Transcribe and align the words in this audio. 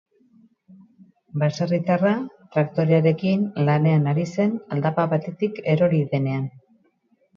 Baserritarra 1.43 2.13
traktorearekin 2.57 3.43
lanean 3.69 4.09
ari 4.15 4.27
zen 4.37 4.57
aldapa 4.77 5.07
batetik 5.13 5.61
erori 5.75 6.01
denean. 6.15 6.53